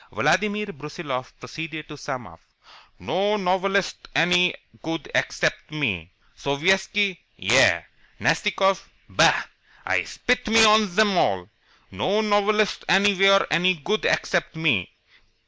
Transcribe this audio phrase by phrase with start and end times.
[0.11, 2.39] Vladimir Brusiloff proceeded to sum up.
[2.97, 6.09] "No novelists any good except me.
[6.35, 7.83] Sovietski yah!
[8.19, 9.43] Nastikoff bah!
[9.85, 11.47] I spit me of zem all.
[11.91, 14.91] No novelists anywhere any good except me.